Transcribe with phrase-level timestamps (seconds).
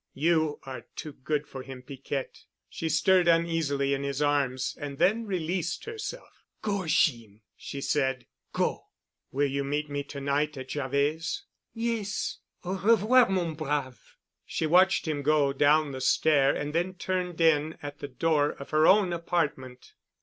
[0.15, 5.27] "You are too good for him, Piquette." She stirred uneasily in his arms and then
[5.27, 6.43] released herself.
[6.63, 8.25] "Go, Jeem——", she said.
[8.51, 8.87] "Go."
[9.31, 11.43] "Will you meet me to night at Javet's?"
[11.75, 12.39] "Yes.
[12.63, 14.01] Au revoir, mon brave."
[14.43, 18.71] She watched him go down the stair and then turned in at the door of
[18.71, 19.93] her own apartment.